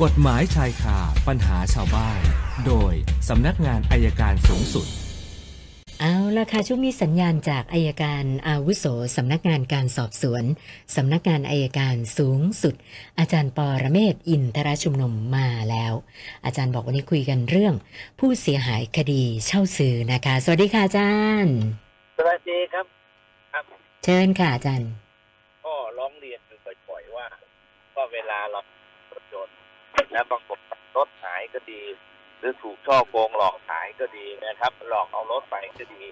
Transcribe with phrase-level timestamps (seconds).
[0.00, 0.98] กฎหมายชายคา
[1.28, 2.20] ปัญหาชาวบ้าน
[2.66, 2.92] โดย
[3.28, 4.86] สำนักงานอัยการสูงสุด
[6.00, 8.84] เอาละค่ะช่วงนี้สัญญาณจากอัยการอาวุโส
[9.16, 10.44] สำนักงานการสอบสวน
[10.96, 12.74] สำนักงานอัยการสูงสุด
[13.18, 15.92] อาจารย์ปอระเมศวร์อินทรชุมนุมมาแล้ว
[16.44, 17.74] อาจารย์บอกวันนี้คุยกันเรื่อง
[18.18, 21.14] ผู้เสียหายคดีเช่าซื้อนะคะ สวัสดีค่ะอาจา
[21.44, 21.56] รย์
[22.18, 22.86] สวัสดีครับ
[24.04, 24.90] เชิญค่ะอาจารย์
[25.64, 27.26] ก็ร้องเรียนกันบ่อยๆว่า
[27.94, 28.81] ก็เวลาเรารถยนต์
[30.12, 30.58] แล้วปรากฏ
[30.96, 31.82] รถหายก็ดี
[32.38, 36.04] หรือถูกช่อโกงหลอกขายก็ดีนะครับ หลอกเอารถไปก็ดี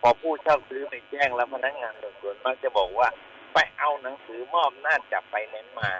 [0.00, 3.08] พอผู้เช่าซื้อไปแจ้งแล้วพนักงานสอบสวนมักจะบอกว่า
[3.54, 5.90] ไปเอาหนังสือมอบหน้าจับไปเน้นมา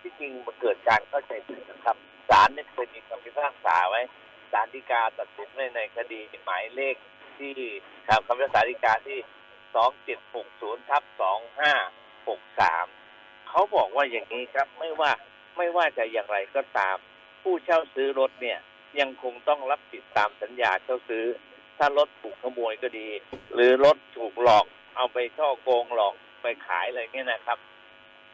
[0.00, 1.96] ที่จริงมันเกิดการเข้าใจผิดนะครับ
[2.28, 4.02] ศาลเนี่ยเคยมีคำพิพากษาไว้
[4.52, 6.96] ศาลฎีกาตัดสินไว้ในคดีหมายเลข
[7.38, 7.52] ที่
[8.08, 9.18] ครับคำพิพากษาฎีกาที่
[9.74, 11.72] สองเจ็ดหกศูนย์ทับสองห้า
[12.28, 12.86] หกสาม
[13.48, 15.10] เขาบอกว่าอย่างนี้ครับไม่ว่า
[15.56, 16.96] ไม่ว่าจะอย่างไรก็ตาม
[17.42, 18.58] ผู้เช่าซื้อรถเนี่ย
[19.00, 21.24] ยังคงต้องรับผิดตามสัญญาเช่าซื้อ
[21.78, 23.08] ถ้ารถถูกขโมยก็ดี
[23.54, 27.58] หรือรถถูกหลอก เอาไปช่อโกงหลอกไปขายอะไรเนี่ยนะครับ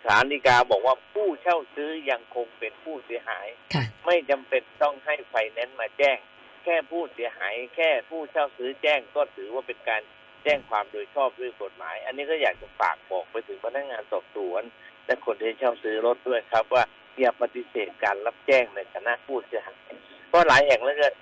[0.04, 6.18] ศาลฎีกาบอกว่าผู้เช่าซื้อยังคงเป็นผู้เสียหายค่ะไม่จำเป็นต้องให้ไฟแนนซ์มาแจ้ง
[6.64, 10.02] แค่ผู้เสียหาย แค่ผู้เช่าซื้อแจ้งก็ถือว่าเป็นการ
[10.42, 14.62] แจ้งความโดยชอบด้วยกฎหมาย อันนี้ก็อยากจะฝากบอกไปถึงพนักงานสอบสวน
[15.06, 16.84] และคนที่เช่าซื้อรถด้วยครับว่า
[17.20, 19.80] อย่าปฏิเสธการรับแจ้งในฐานะผู้เสียหาย
[20.28, 21.14] เพราะหลายแห่งเหลยเกิน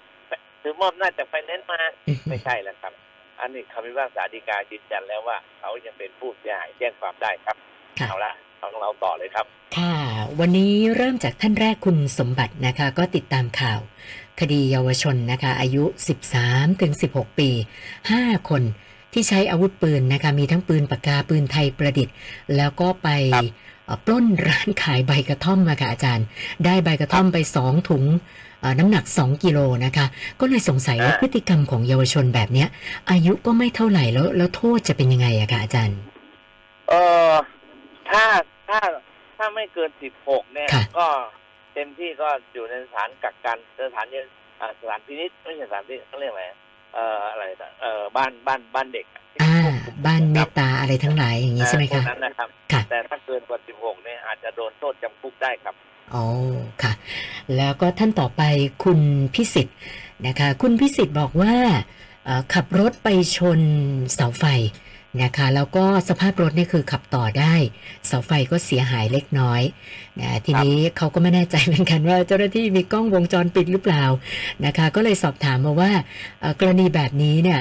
[0.63, 1.81] ถือมอบหน้าจจากไฟแนนซ์มา
[2.29, 2.93] ไม่ใช่แล้วครับ
[3.41, 7.57] อันนี้คำพิพากษาฎีกายืนยันแล้วว่าเขายังเป็นผู้เสียหายแจ้งความได้ครับ
[7.99, 9.47] ค่ะเอาละของเราต่อเลยครับ
[9.77, 9.95] ค่ะ
[10.41, 13.81] วันนี้เริ่มจากท่านแรกคุณสมบัตินะคะ ก็ติดตามข่าว
[14.41, 15.85] คดีเยาวชนนะคะ อายุ
[16.33, 17.51] 13ถึง16 ปี
[18.01, 18.63] 5 คน
[19.13, 22.15] ที่ใช้อาวุธปืนนะคะ มีทั้งปืนปากกาปืนไทยประดิษฐ์
[22.57, 23.45] แล้วก็ไปครับ
[23.80, 26.27] เอ่อ ปล้นร้านขายใบกระท่อมมาค่ะอาจารย์
[26.65, 28.05] ได้ใบกระท่อมไป2ถุง
[28.61, 30.07] เอ่อน้ำหนัก 2 กิโลนะคะ
[30.41, 32.69] ก็เลยสงสัยว่าอ่าพฤติกรรมของเยาวชนแบบเนี้ย
[33.11, 35.99] อายุก็ไม่เท่าไหร่แล้ว แล้วโทษจะเป็นยังไงอะคะอาจารย์
[36.89, 36.95] เอ
[37.31, 37.33] อ
[38.11, 38.25] ถ้า
[38.69, 38.79] ถ้า
[39.37, 41.06] ถ้าไม่เกินสิบหกเนี่ยค่ะก็
[41.75, 44.17] เต็มที่ก็อยู่ในสถานกักกันสถานเย
[44.61, 46.45] อ่าสถานพินิษไม่ใช่สถานพินิษเขาเรียกอะไร
[46.95, 55.75] เอ่ออะไรนะเอ่อบ้านบ้านบ้านเด็กอะที่อ่าควบคุมบ้านเมครัตตาอะไรทั้งหลายอย่างนี้ใช่ไหมพวคะกนั้นนะครับค่ะแต่ถ้าเกินกว่าสิบหกเนี่ยอาจจะโดนโทษจำคุกได้ครับ
[56.15, 56.27] อ๋อ
[56.83, 56.93] ค่ะ
[57.57, 58.43] แล้วก็ท่านต่อไป
[58.85, 59.01] คุณ
[59.35, 59.77] พิสิทธิ์
[60.27, 61.55] นะคะ คุณพิสิทธิ์บอกว่า
[62.55, 63.61] ขับรถไปชน
[64.15, 64.45] เสาไฟ
[65.23, 67.55] นะคะแล้วก็สภาพรถนี่คือขับต่อได้
[68.07, 69.62] เสาไฟก็เสียหายเล็กน้อย
[70.21, 74.05] นะทีนี้เขาก็ไม่แน่ใจเหมือนกันว่าเจ้าหน้าที่มีกล้องวงจรปิดหรือเปล่า
[74.65, 75.93] นะคะ ก็เลยสอบถามมาว่า
[76.61, 77.61] กรณีแบบนี้เนี่ย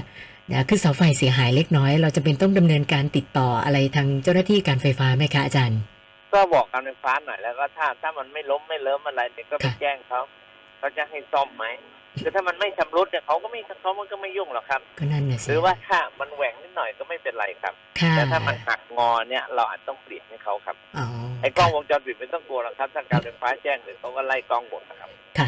[0.51, 5.79] นะคือเสาไฟเสียหายเล็กน้อย เราจะเป็นต้องดำเนินการติดต่ออะไรทางเจ้าหน้าที่การไฟฟ้าไหมคะอาจารย์
[6.33, 10.21] ก็บอกการไฟฟ้าหน่อยแล้วก็ถ้าถ้ามันไม่ล้มไม่เลิ้มอะไรเนี่ยก็ไปค่ะแจ้งเขา
[10.77, 11.65] เขาจะให้ซ่อมไหม
[12.23, 21.05] คือถ้ามันไม่ชำรุดเนี่ยเขาก็ไม่เขามันก็ไม่ยุ่งหรอกครับก็นั่นน่ะสิหรือว่าถ้ามันแหว่งนิดหน่อยก็ไม่เป็นไรครับค่ะแต่ถ้ามันหักงอเนี่ยเราอาจต้องเปลี่ยนให้เขาครับอ๋อ
[21.41, 25.47] ไอ้กล้องวงจรปิดไม่ต้องกลัวหรอกครับถ้าการไฟฟ้าแจ้งเดี๋ยวเขาก็ไล่กล้องหมดนะครับค่ะ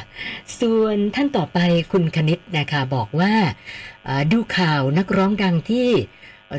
[0.61, 1.59] ส่วนท่านต่อไป
[1.91, 3.33] คุณคณิตนะคะบอกว่า
[4.05, 5.89] เอ่อดูข่าวนักร้องดังที่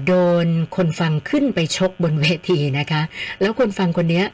[0.06, 0.14] โด
[0.44, 0.46] น
[0.76, 3.02] คนฟังขึ้นไปชกบนเวทีนะคะ
[3.40, 4.26] แล้วคนฟังคนเนี้ย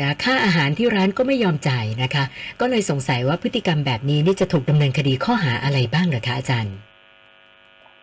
[0.00, 2.24] นะค่าอาหารที่ร้านก็ไม่ยอมจ่ายนะคะ
[2.60, 6.74] ก็เลยสงสัยว่าพฤติกรรมแบบนี้นี่จะถูกดำเนินคดีข้อหาอะไรบ้างเหรอคะอาจารย์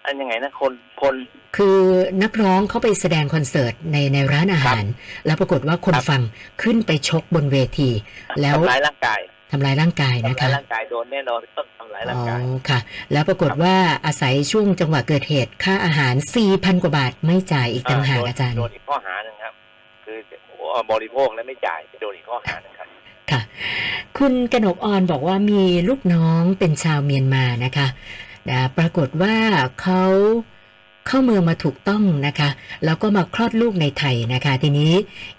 [0.06, 1.16] อันยังไงนะคนคน
[1.58, 1.80] คือ
[2.24, 4.84] นักร้องเขาไปแสดงคอนเสิร์ตในในร้านอาหาร
[5.26, 6.22] แล้วปรากฏว่าคนครับฟัง
[6.62, 7.90] ขึ้นไปชกบนเวที
[8.42, 9.20] แล้วทำร้ายร่างกาย
[9.52, 12.80] ทำลายร่างกายนะทำร้ายคะร่างกายโดนแน่นอนต้องทำร้ายร่างอ๋อกายค่ะ
[13.12, 13.76] แล้วปรากฏว่า
[14.06, 16.16] อาศัยช่วงจังหวะเกิดเหตุค่าอาหาร
[16.48, 19.54] 4,000กว่าบาทไม่จ่ายอีกต่างหากโดนอาจารย์โดนอีกข้อหาหนึ่งครับ
[20.06, 20.18] คือ
[20.92, 22.88] บริโภคและไม่จ่ายโดนอีกข้อหาหนึ่งครับ
[23.32, 23.42] ค่ะ
[24.18, 27.88] คุณกนกออนบอกว่ามีลูกน้องเป็นชาวเมียนมานะคะ
[28.50, 29.36] นะปรากฏว่า
[29.82, 30.04] เขา
[31.08, 32.50] เข้าเมืองมาถูกต้องนะคะ
[32.86, 34.94] แล้วก็มาคลอดลูกในไทยนะคะ ทีนี้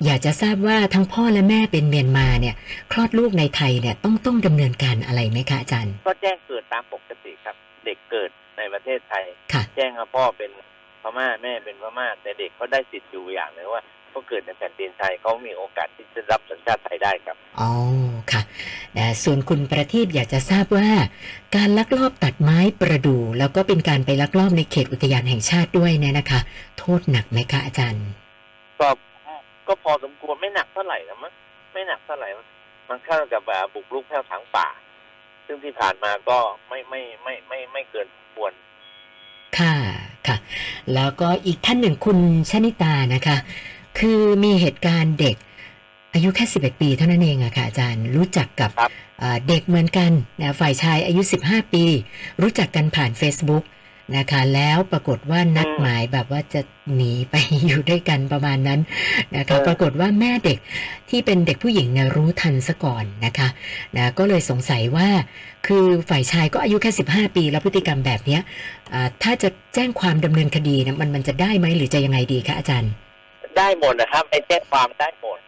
[0.04, 2.54] อยากจะทราบว่าทั้งพ่อและแม่เป็นเมียนมาเนี่ย
[2.92, 10.50] คลอดลูกในไทยเนี่ยต้องต้องดำเนินการอะไรไหมคะอาจารย์ ก็แจ้งเกิดตามปกติครับ เด็กเกิดในประเทศไทยค่ะแจ้งว่าพ่อเป็น
[11.02, 17.70] พม่าแม่เป็นพม่าแต่เด็กเขาได้สิทธิ์อยู่อย่างหนึงว่าเขาเกิดในแผ่นดินไทยเขามีโอกาสที่จะรับสัญชาติไทยได้ครับอ๋อ
[18.32, 18.42] ค่ะ
[18.98, 20.88] นะส่วนคุณประทีปอยากจะทราบว่า
[21.56, 26.40] การลักลอบตัดไม้ประดู่แล้วก็เป็นการไปลักลอบในเขตอุทยานแห่งชาติด้วยเนี่ยนะคะ
[26.78, 28.06] โทษหนักไหมคะอาจารย์
[28.80, 28.88] ก็
[29.68, 31.32] ก็พอสมควรไม่หนักเท่าไหร่นะมั้ง
[31.72, 32.46] ไม่หนักเท่าไหร่มั้ง
[32.88, 34.68] มันเข้ากับอ่าบุกรุกแผ่วถางป่า
[35.46, 38.52] ซึ่งที่ผ่านมาก็ไม่ไม่ไม่ไม่ไม่เกินควร
[39.58, 39.74] ค่ะ
[40.26, 40.36] ค่ะ
[40.94, 42.18] แล้วก็อีกท่านหนึ่งคุณ
[42.50, 43.36] ชนิตานะคะ
[43.98, 45.36] คือมีเหตุการณ์เด็ก
[46.18, 50.10] อาอายุแค่ 11 ปีเท่านั้นเองอะค่ะอาจารย์รู้จักกับครับเอ่อเด็กเหมือนกัน
[50.40, 51.84] นะฝ่ายชายอายุ 15 ปี
[52.42, 53.64] รู้จักกันผ่าน Facebook
[54.16, 56.60] นะคะแล้วปรากฏว่านัดอืมหมายแบบว่าจะ
[56.94, 57.34] หนีไป
[57.66, 58.80] อยู่ด้วยกันประมาณนั้น
[59.36, 60.58] นะคะเออปรากฏว่าแม่เด็ก
[61.10, 63.48] ที่เป็นเด็กผู้หญิงเนี่ยรู้ทันซะก่อนนะคะ
[63.96, 65.08] นะก็เลยสงสัยว่า
[65.66, 68.42] คือฝ่ายชายก็อายุแค่ 15 ปี แล้วพฤติกรรมแบบเนี้ย
[68.92, 72.92] อ่าถ้าจะแจ้งความดำเนินคดีนะมันมันจะได้ไหมหรือจะยังไงดีคะอาจารย์
[73.58, 75.47] ได้หมดนะครับไอ้แจ้งความได้หมดน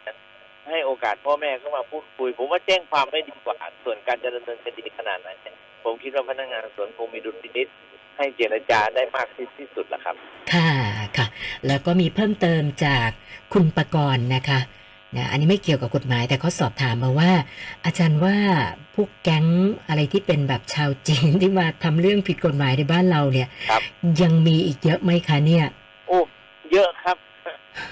[0.71, 7.67] ให้โอกาสพ่อแม่เข้ามาพูดคุย ผมว่าแจ้งความไม่ดีกว่า ส่วนการจะดำเนินคดีขนาดไหนเนี่ยผมคิดว่าพนักงานสวนคงมีดุลพินิษ
[8.17, 10.15] ให้เจรจาได้มากที่ที่สุดละครับ
[10.53, 10.71] ค่ะ
[11.17, 11.27] ค่ะ
[11.67, 13.09] แล้วก็มีเพิ่มเติมจาก
[13.53, 14.59] คุณประกรณ์นะคะ
[15.17, 17.31] นะอันนี้ไม่เกี่ยวกับกฎหมายแต่เขาสอบถามมาว่า
[17.85, 18.37] อาจารย์ว่า
[18.95, 19.45] พวกแก๊ง
[19.87, 23.81] อะไรที่เป็นแบบชาวจีนที่มาทำเรื่องผิดกฎหมายในบ้านเราเนี่ยครับ
[24.21, 25.65] ยังมีอีกเยอะไหมคะเนี่ย
[26.07, 26.17] โอ้
[26.71, 27.17] เยอะครับ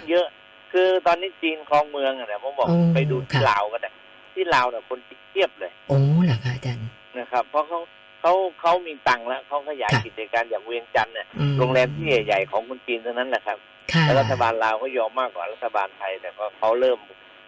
[0.10, 0.26] เยอะ
[0.72, 3.94] คือตอนนี้จีนคลองเมืองอะนะผมบอกโอ้ไปดูที่ค่ะลาวกันนะ
[4.34, 6.88] ที่ลาวเนี่ยคนจีนเทียบเลยโอ้เหรอคะอาจารย์
[7.20, 7.80] นะครับ เพราะเขา
[8.22, 13.58] เขาเขามีตังค์แล้วเขาขยายค่ะกิจการอย่างเวียงจันทร์เนี่ยอืมโรงแรมที่ใหญ่ๆของคนจีนเท่านั้นแหละครับ
[13.94, 17.00] ค่ะแล้วรัฐบาลลาวก็ยอมมากกว่ารัฐบาลไทย แต่ก็เขาเริ่ม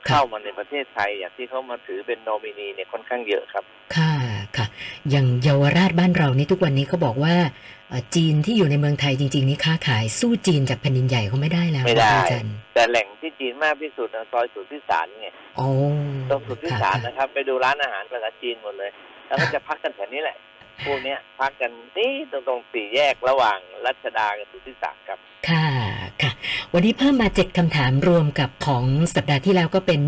[0.07, 3.63] เข้ามาในประเทศไทย อย่างที่เขามาถือเป็นโนมินีเนี่ยค่อนข้างเยอะครับ
[3.95, 4.10] ค่ะค่ะ
[5.09, 7.35] อย่างเยาวราชบ้านเรานี่ทุกวันนี้เขาบอกว่า
[7.89, 15.27] เอ่อจีนที่อยู่ในเมืองไทยจริง ๆ นี่ค้าขายสู้จีนจากแผ่นดินใหญ่เขาไม่ได้แล้วไม่ได้นะคะอาจารย์แต่แหล่งที่จีนมากที่สุดนะซอยสุทธิสารไง
[15.57, 15.67] โอ้
[16.29, 18.91] ตรงสุทธิค่ะสารค่ะนะครับ ไปดูร้านอาหารภาษาจีนหมดเลย
[19.27, 20.37] แล้วก็จะพักกันแถวนี้แหละ
[20.85, 25.19] พวกเนี้ยพักกันนี่ตรงตรงสี่แยกระหว่างรัชดากับสุทธิสารครับ
[25.49, 25.67] ค่ะ
[26.21, 26.31] ค่ะ
[26.73, 29.99] วันนี้เพิ่มมาเจ็ดคำถามรวมกับของสัปดาห์ที่แล้วก็เป็น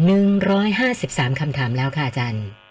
[0.72, 2.63] 153คำถามแล้วค่ะอาจารย์โอเ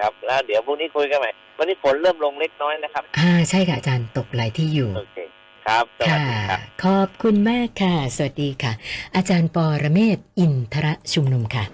[0.00, 5.18] ครับ แล้วเดี๋ยวพรุ่งนี้คุยกันใหม่ วันนี้ฝนเริ่มลงเล็กน้อยนะครับ อ่าใช่ค่ะอาจารย์ตกหลายที่อยู่ โอเค
[5.66, 8.72] ครับค่ะ สวัสดีครับ ขอบคุณมากค่ะ สวัสดีค่ะ
[9.16, 11.64] อาจารย์ปอระเมศวร์อินทรชุมนุมค่ะ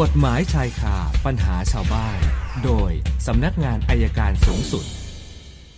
[0.00, 0.96] กฎหมายชายคา
[1.26, 2.18] ปัญหาชาวบ้าน
[2.64, 2.90] โดย
[3.26, 4.84] สำนักงานอัยการสูงสุด